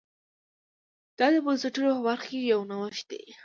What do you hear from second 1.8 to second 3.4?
په برخه کې یو نوښت دی